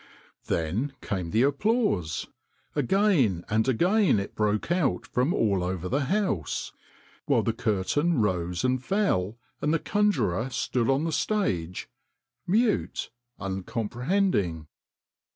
[0.47, 2.25] Then came the applause.
[2.75, 6.71] Again and again it broke out from all over the house,
[7.27, 11.87] while the curtain rose and fell, and the conjurer stood on the stage,
[12.47, 14.65] mute, uncomprehending.